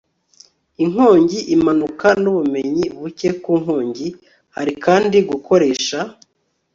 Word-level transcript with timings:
inkongi, 0.83 1.39
impanuka 1.55 2.07
n'ubumenyi 2.21 2.85
buke 2.99 3.29
ku 3.43 3.51
nkongi. 3.61 4.07
hari 4.55 4.73
kandi 4.85 5.17
gukoresha 5.29 5.99